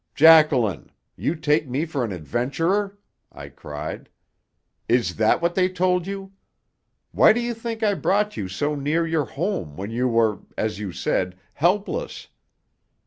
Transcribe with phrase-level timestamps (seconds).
[0.15, 0.89] "Jacqueline!
[1.15, 2.97] You take me for an adventurer?"
[3.31, 4.09] I cried.
[4.89, 6.31] "Is that what they told you?
[7.11, 10.79] Why do you think I brought you so near your home when you were, as
[10.79, 12.29] you said, helpless?